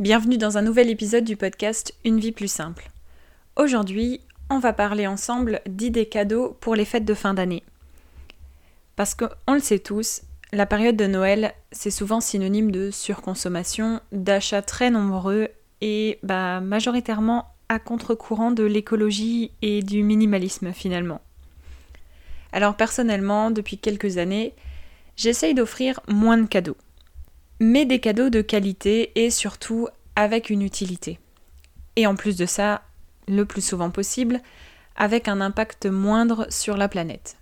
[0.00, 2.90] Bienvenue dans un nouvel épisode du podcast Une vie plus simple.
[3.54, 7.62] Aujourd'hui, on va parler ensemble d'idées cadeaux pour les fêtes de fin d'année.
[8.96, 10.22] Parce qu'on le sait tous,
[10.52, 15.48] la période de Noël, c'est souvent synonyme de surconsommation, d'achats très nombreux
[15.82, 21.20] et bah, majoritairement à contre-courant de l'écologie et du minimalisme finalement.
[22.52, 24.54] Alors personnellement, depuis quelques années,
[25.18, 26.78] j'essaye d'offrir moins de cadeaux
[27.60, 31.18] mais des cadeaux de qualité et surtout avec une utilité.
[31.96, 32.82] Et en plus de ça,
[33.28, 34.40] le plus souvent possible,
[34.96, 37.36] avec un impact moindre sur la planète.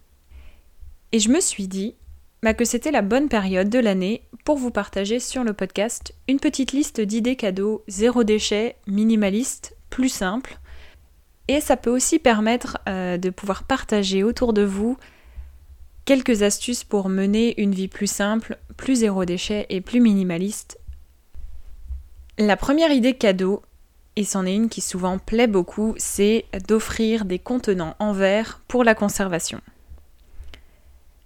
[1.12, 1.94] Et je me suis dit
[2.42, 6.38] bah, que c'était la bonne période de l'année pour vous partager sur le podcast une
[6.38, 10.58] petite liste d'idées cadeaux zéro déchet, minimaliste, plus simple.
[11.48, 14.96] Et ça peut aussi permettre euh, de pouvoir partager autour de vous
[16.04, 20.78] quelques astuces pour mener une vie plus simple, plus zéro déchet et plus minimaliste.
[22.40, 23.62] La première idée cadeau,
[24.14, 28.84] et c'en est une qui souvent plaît beaucoup, c'est d'offrir des contenants en verre pour
[28.84, 29.60] la conservation.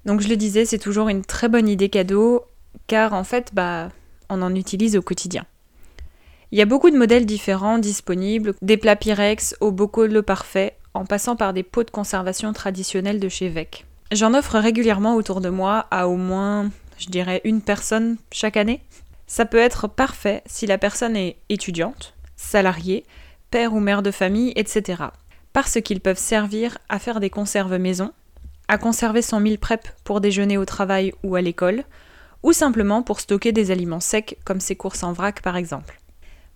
[0.07, 2.45] Donc je le disais, c'est toujours une très bonne idée cadeau,
[2.87, 3.91] car en fait, bah,
[4.31, 5.45] on en utilise au quotidien.
[6.51, 10.79] Il y a beaucoup de modèles différents disponibles, des plats Pyrex au bocaux le parfait,
[10.95, 13.85] en passant par des pots de conservation traditionnels de chez Vec.
[14.13, 18.81] J'en offre régulièrement autour de moi à au moins, je dirais, une personne chaque année.
[19.33, 23.07] Ça peut être parfait si la personne est étudiante, salariée,
[23.51, 25.05] père ou mère de famille, etc.
[25.55, 28.13] Parce qu'ils peuvent servir à faire des conserves maison,
[28.69, 31.85] à conserver son meal prep pour déjeuner au travail ou à l'école,
[32.43, 35.99] ou simplement pour stocker des aliments secs comme ses courses en vrac par exemple.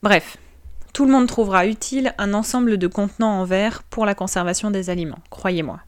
[0.02, 0.36] Bref,
[0.92, 4.90] tout le monde trouvera utile un ensemble de contenants en verre pour la conservation des
[4.90, 5.80] aliments, croyez-moi.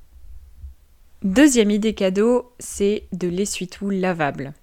[1.22, 4.54] Deuxième idée cadeau, c'est de l'essuie-tout lavable.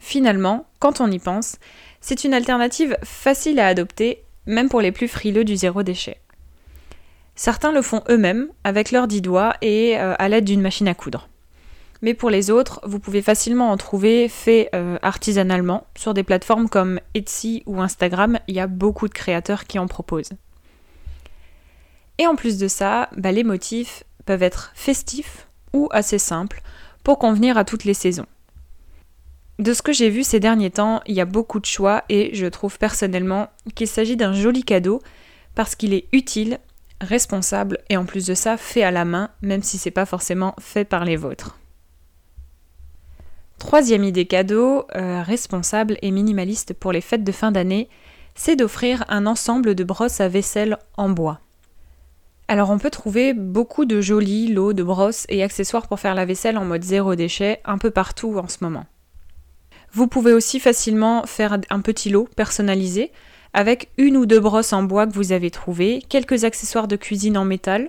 [0.00, 1.56] Finalement, quand on y pense,
[2.00, 6.20] c'est une alternative facile à adopter, même pour les plus frileux du zéro déchet.
[7.34, 10.94] Certains le font eux-mêmes avec leurs dix doigts et euh, à l'aide d'une machine à
[10.94, 11.28] coudre.
[12.02, 16.68] Mais pour les autres, vous pouvez facilement en trouver fait euh, artisanalement sur des plateformes
[16.68, 18.38] comme Etsy ou Instagram.
[18.48, 20.32] Il y a beaucoup de créateurs qui en proposent.
[22.18, 25.46] Et en plus de ça, bah, les motifs peuvent être festifs
[25.90, 26.62] assez simple
[27.04, 28.26] pour convenir à toutes les saisons.
[29.58, 32.34] De ce que j'ai vu ces derniers temps, il y a beaucoup de choix et
[32.34, 35.00] je trouve personnellement qu'il s'agit d'un joli cadeau
[35.54, 36.58] parce qu'il est utile,
[37.00, 40.54] responsable et en plus de ça fait à la main, même si c'est pas forcément
[40.60, 41.58] fait par les vôtres.
[43.58, 47.88] Troisième idée cadeau, euh, responsable et minimaliste pour les fêtes de fin d'année,
[48.34, 51.40] c'est d'offrir un ensemble de brosses à vaisselle en bois.
[52.48, 56.26] Alors on peut trouver beaucoup de jolis lots de brosses et accessoires pour faire la
[56.26, 58.84] vaisselle en mode zéro déchet un peu partout en ce moment.
[59.96, 63.12] Vous pouvez aussi facilement faire un petit lot personnalisé
[63.54, 67.38] avec une ou deux brosses en bois que vous avez trouvées, quelques accessoires de cuisine
[67.38, 67.88] en métal,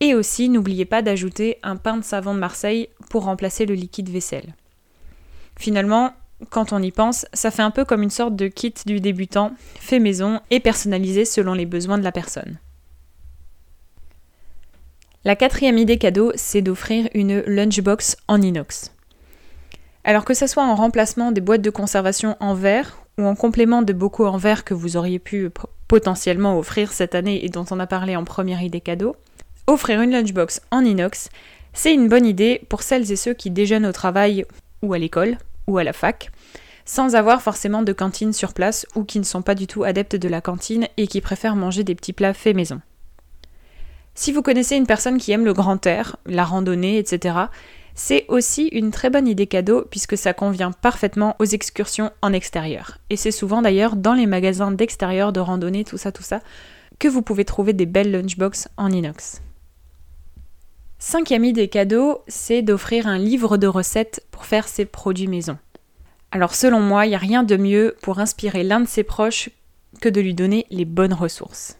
[0.00, 4.10] et aussi n'oubliez pas d'ajouter un pain de savon de Marseille pour remplacer le liquide
[4.10, 4.54] vaisselle.
[5.58, 6.12] Finalement,
[6.50, 9.52] quand on y pense, ça fait un peu comme une sorte de kit du débutant,
[9.80, 12.58] fait maison et personnalisé selon les besoins de la personne.
[15.24, 18.92] La quatrième idée cadeau, c'est d'offrir une lunchbox en inox.
[20.06, 23.82] Alors que ce soit en remplacement des boîtes de conservation en verre ou en complément
[23.82, 25.50] de bocaux en verre que vous auriez pu
[25.88, 29.16] potentiellement offrir cette année et dont on a parlé en première idée cadeau,
[29.66, 31.28] offrir une lunchbox en inox,
[31.72, 34.46] c'est une bonne idée pour celles et ceux qui déjeunent au travail
[34.80, 36.30] ou à l'école ou à la fac,
[36.84, 40.14] sans avoir forcément de cantine sur place ou qui ne sont pas du tout adeptes
[40.14, 42.80] de la cantine et qui préfèrent manger des petits plats faits maison.
[44.14, 47.34] Si vous connaissez une personne qui aime le grand air, la randonnée, etc.,
[47.96, 52.98] c'est aussi une très bonne idée cadeau puisque ça convient parfaitement aux excursions en extérieur.
[53.08, 56.40] Et c'est souvent d'ailleurs dans les magasins d'extérieur de randonnée, tout ça, tout ça,
[56.98, 59.40] que vous pouvez trouver des belles lunchbox en inox.
[60.98, 65.56] Cinquième idée cadeau, c'est d'offrir un livre de recettes pour faire ses produits maison.
[66.30, 69.48] Alors selon moi, il n'y a rien de mieux pour inspirer l'un de ses proches
[70.02, 71.78] que de lui donner les bonnes ressources.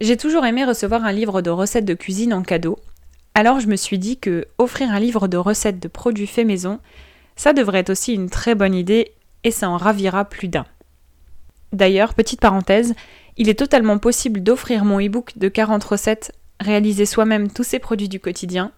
[0.00, 2.78] J'ai toujours aimé recevoir un livre de recettes de cuisine en cadeau,
[3.38, 6.80] alors je me suis dit que offrir un livre de recettes de produits faits maison,
[7.36, 9.12] ça devrait être aussi une très bonne idée
[9.44, 10.66] et ça en ravira plus d'un.
[11.72, 12.96] D'ailleurs, petite parenthèse,
[13.36, 18.08] il est totalement possible d'offrir mon e-book de 40 recettes, réaliser soi-même tous ces produits
[18.08, 18.72] du quotidien,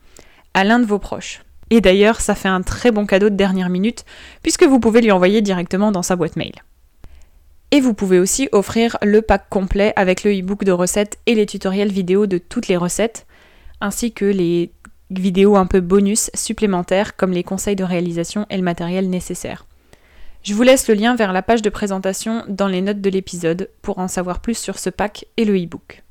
[0.52, 1.42] à l'un de vos proches.
[1.70, 4.04] Et d'ailleurs, ça fait un très bon cadeau de dernière minute,
[4.42, 6.52] puisque vous pouvez lui envoyer directement dans sa boîte mail.
[7.70, 11.46] Et vous pouvez aussi offrir le pack complet avec le e-book de recettes et les
[11.46, 13.24] tutoriels vidéo de toutes les recettes,
[13.80, 14.72] ainsi que les
[15.10, 19.66] vidéos un peu bonus supplémentaires comme les conseils de réalisation et le matériel nécessaire.
[20.42, 23.70] Je vous laisse le lien vers la page de présentation dans les notes de l'épisode
[23.82, 26.02] pour en savoir plus sur ce pack et le e-book.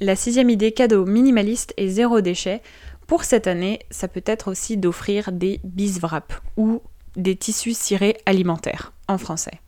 [0.00, 2.62] La sixième idée cadeau minimaliste et zéro déchet,
[3.06, 6.80] pour cette année, ça peut être aussi d'offrir des biswraps ou
[7.16, 9.60] des tissus cirés alimentaires en français.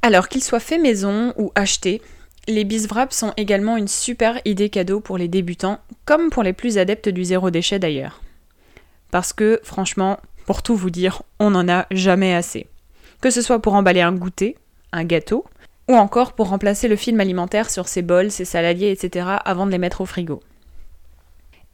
[0.00, 2.02] Alors qu'ils soient faits maison ou achetés,
[2.48, 6.78] les biswraps sont également une super idée cadeau pour les débutants, comme pour les plus
[6.78, 8.20] adeptes du zéro déchet d'ailleurs.
[9.10, 12.66] Parce que franchement, pour tout vous dire, on n'en a jamais assez.
[13.20, 14.56] Que ce soit pour emballer un goûter,
[14.92, 15.44] un gâteau,
[15.88, 19.26] ou encore pour remplacer le film alimentaire sur ses bols, ses saladiers, etc.
[19.44, 20.40] avant de les mettre au frigo.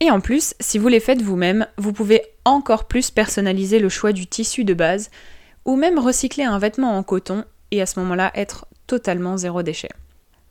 [0.00, 4.12] Et en plus, si vous les faites vous-même, vous pouvez encore plus personnaliser le choix
[4.12, 5.10] du tissu de base,
[5.64, 9.88] ou même recycler un vêtement en coton et à ce moment-là être totalement zéro déchet.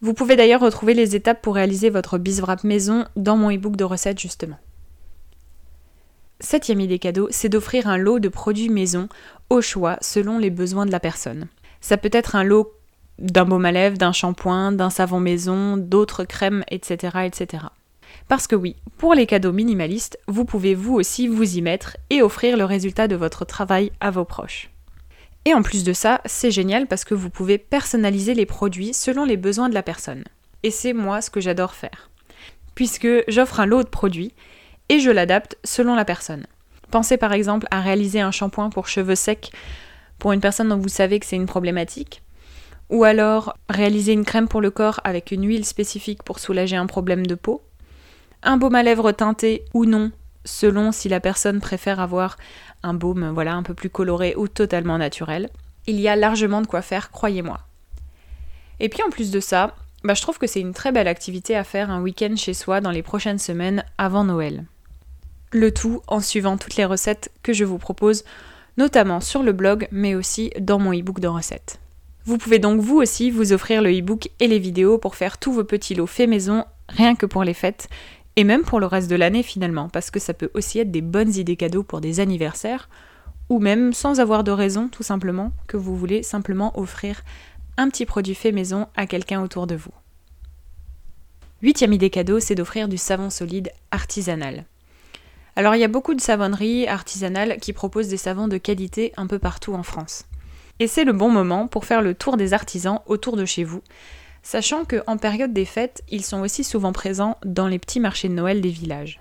[0.01, 3.83] Vous pouvez d'ailleurs retrouver les étapes pour réaliser votre biswrap maison dans mon e-book de
[3.83, 4.59] recettes justement.
[6.39, 9.09] Septième idée cadeau, c'est d'offrir un lot de produits maison
[9.49, 11.47] au choix selon les besoins de la personne.
[11.81, 12.73] Ça peut être un lot
[13.17, 17.63] d'un baume à lèvres, d'un shampoing, d'un savon maison, d'autres crèmes, etc., etc.
[18.27, 22.21] Parce que oui, pour les cadeaux minimalistes, vous pouvez vous aussi vous y mettre et
[22.21, 24.69] offrir le résultat de votre travail à vos proches.
[25.47, 29.23] Et en plus de ça, c'est génial parce que vous pouvez personnaliser les produits selon
[29.23, 30.25] les besoins de la personne.
[30.63, 32.09] Et c'est moi ce que j'adore faire.
[32.75, 34.33] Puisque j'offre un lot de produits
[34.89, 36.47] et je l'adapte selon la personne.
[36.91, 39.49] Pensez par exemple à réaliser un shampoing pour cheveux secs
[40.19, 42.23] pour une personne dont vous savez que c'est une problématique,
[42.89, 46.87] ou alors réaliser une crème pour le corps avec une huile spécifique pour soulager un
[46.87, 47.61] problème de peau,
[48.43, 50.11] un baume à lèvres teinté ou non,
[50.45, 52.37] selon si la personne préfère avoir
[52.83, 55.49] un baume voilà un peu plus coloré ou totalement naturel.
[55.87, 57.59] Il y a largement de quoi faire, croyez-moi.
[58.79, 61.55] Et puis en plus de ça, bah, je trouve que c'est une très belle activité
[61.55, 64.65] à faire un week-end chez soi dans les prochaines semaines avant Noël.
[65.51, 68.23] Le tout en suivant toutes les recettes que je vous propose,
[68.77, 71.79] notamment sur le blog, mais aussi dans mon e-book de recettes.
[72.25, 75.53] Vous pouvez donc vous aussi vous offrir le e-book et les vidéos pour faire tous
[75.53, 77.87] vos petits lots faits maison, rien que pour les fêtes,
[78.37, 81.01] et même pour le reste de l'année finalement, parce que ça peut aussi être des
[81.01, 82.87] bonnes idées cadeaux pour des anniversaires,
[83.49, 87.23] ou même sans avoir de raison tout simplement, que vous voulez simplement offrir
[87.77, 89.91] un petit produit fait maison à quelqu'un autour de vous.
[91.63, 94.65] Huitième idée cadeau, c'est d'offrir du savon solide artisanal.
[95.55, 99.25] Alors il y a beaucoup de savonneries artisanales qui proposent des savons de qualité un
[99.25, 100.25] peu partout en France.
[100.79, 103.81] Et c'est le bon moment pour faire le tour des artisans autour de chez vous,
[104.47, 108.33] sachant qu'en période des fêtes, ils sont aussi souvent présents dans les petits marchés de
[108.33, 109.19] Noël des villages.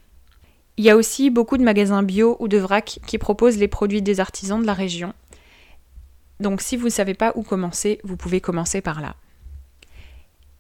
[0.76, 4.02] Il y a aussi beaucoup de magasins bio ou de vrac qui proposent les produits
[4.02, 5.14] des artisans de la région.
[6.38, 9.16] Donc si vous ne savez pas où commencer, vous pouvez commencer par là.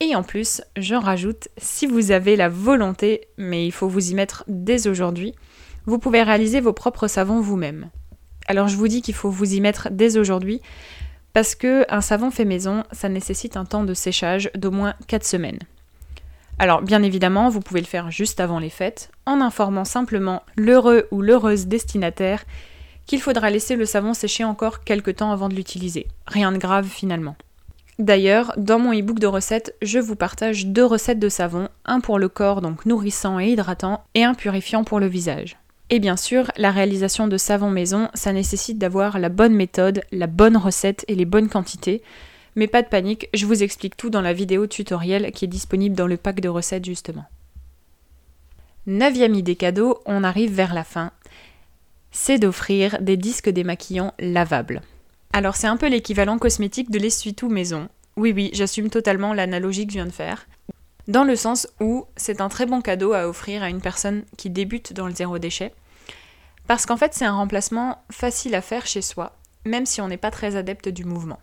[0.00, 4.14] Et en plus, j'en rajoute, si vous avez la volonté, mais il faut vous y
[4.14, 5.36] mettre dès aujourd'hui,
[5.84, 7.88] vous pouvez réaliser vos propres savons vous-même.
[8.48, 10.60] Alors je vous dis qu'il faut vous y mettre dès aujourd'hui
[11.36, 15.22] parce que un savon fait maison, ça nécessite un temps de séchage d'au moins 4
[15.22, 15.58] semaines.
[16.58, 21.06] Alors bien évidemment, vous pouvez le faire juste avant les fêtes en informant simplement l'heureux
[21.10, 22.46] ou l'heureuse destinataire
[23.04, 26.06] qu'il faudra laisser le savon sécher encore quelques temps avant de l'utiliser.
[26.26, 27.36] Rien de grave finalement.
[27.98, 32.18] D'ailleurs, dans mon e-book de recettes, je vous partage deux recettes de savon, un pour
[32.18, 35.58] le corps donc nourrissant et hydratant, et un purifiant pour le visage.
[35.88, 40.26] Et bien sûr, la réalisation de savon maison, ça nécessite d'avoir la bonne méthode, la
[40.26, 42.02] bonne recette et les bonnes quantités.
[42.56, 45.94] Mais pas de panique, je vous explique tout dans la vidéo tutoriel qui est disponible
[45.94, 47.24] dans le pack de recettes justement.
[48.86, 51.12] Neuvième idée cadeau, on arrive vers la fin.
[52.10, 54.80] C'est d'offrir des disques démaquillants lavables.
[55.32, 57.88] Alors c'est un peu l'équivalent cosmétique de l'essuie-tout maison.
[58.16, 60.46] Oui oui, j'assume totalement l'analogie que je viens de faire
[61.08, 64.50] dans le sens où c'est un très bon cadeau à offrir à une personne qui
[64.50, 65.72] débute dans le zéro déchet,
[66.66, 70.16] parce qu'en fait c'est un remplacement facile à faire chez soi, même si on n'est
[70.16, 71.38] pas très adepte du mouvement.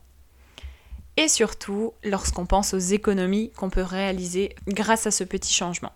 [1.15, 5.91] Et surtout lorsqu'on pense aux économies qu'on peut réaliser grâce à ce petit changement.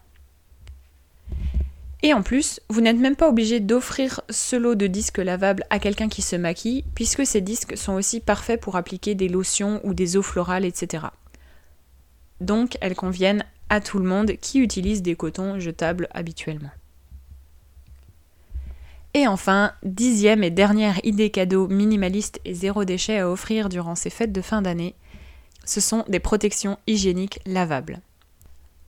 [2.03, 5.79] Et en plus, vous n'êtes même pas obligé d'offrir ce lot de disques lavables à
[5.79, 9.95] quelqu'un qui se maquille, puisque ces disques sont aussi parfaits pour appliquer des lotions ou
[9.95, 11.07] des eaux florales, etc.
[12.39, 16.71] Donc elles conviennent à tout le monde qui utilise des cotons jetables habituellement.
[19.13, 24.09] Et enfin, dixième et dernière idée cadeau minimaliste et zéro déchet à offrir durant ces
[24.09, 24.95] fêtes de fin d'année,
[25.65, 28.00] ce sont des protections hygiéniques lavables.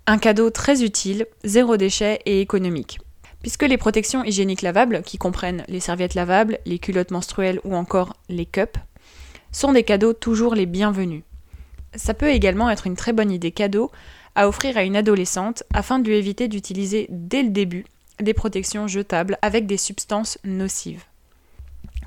[0.05, 3.00] Un cadeau très utile, zéro déchet et économique.
[3.41, 8.15] Puisque les protections hygiéniques lavables, qui comprennent les serviettes lavables, les culottes menstruelles ou encore
[8.27, 8.79] les cups,
[9.51, 11.24] sont des cadeaux toujours les bienvenus.
[11.95, 13.91] Ça peut également être une très bonne idée cadeau
[14.39, 17.84] à offrir à une adolescente afin de lui éviter d'utiliser dès le début
[18.22, 21.03] des protections jetables avec des substances nocives.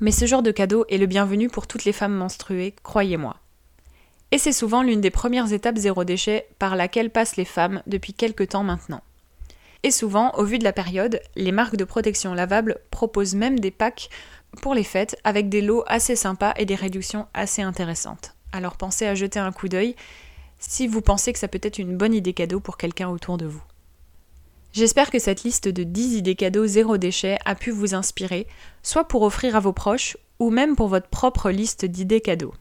[0.01, 3.35] Mais ce genre de cadeau est le bienvenu pour toutes les femmes menstruées, croyez-moi.
[4.31, 8.15] Et c'est souvent l'une des premières étapes zéro déchet par laquelle passent les femmes depuis
[8.15, 9.03] quelques temps maintenant.
[9.83, 13.69] Et souvent, au vu de la période, les marques de protection lavables proposent même des
[13.69, 14.09] packs
[14.63, 18.33] pour les fêtes avec des lots assez sympas et des réductions assez intéressantes.
[18.51, 19.95] Alors pensez à jeter un coup d'œil
[20.67, 23.45] si vous pensez que ça peut être une bonne idée cadeau pour quelqu'un autour de
[23.45, 23.63] vous.
[24.71, 28.47] J'espère que cette liste de 10 idées cadeaux zéro déchet a pu vous inspirer,
[28.81, 32.53] soit pour offrir à vos proches, ou même pour votre propre liste d'idées cadeaux.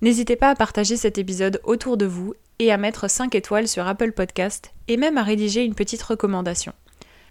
[0.00, 3.86] N'hésitez pas à partager cet épisode autour de vous et à mettre 5 étoiles sur
[3.86, 6.72] Apple Podcast et même à rédiger une petite recommandation.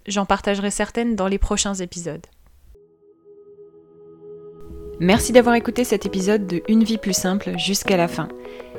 [0.07, 2.25] J'en partagerai certaines dans les prochains épisodes.
[4.99, 8.27] Merci d'avoir écouté cet épisode de Une vie plus simple jusqu'à la fin.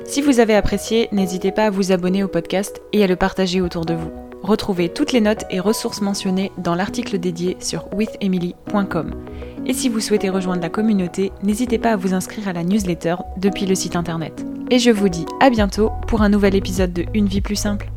[0.07, 3.59] Si vous avez apprécié, n'hésitez pas à vous abonner au podcast et à le partager
[3.59, 4.09] autour de vous.
[4.41, 9.13] Retrouvez toutes les notes et ressources mentionnées dans l'article dédié sur withemily.com.
[9.65, 13.15] Et si vous souhaitez rejoindre la communauté, n'hésitez pas à vous inscrire à la newsletter
[13.35, 14.45] depuis le site internet.
[14.71, 17.91] Et je vous dis à bientôt pour un nouvel épisode de Une vie plus simple.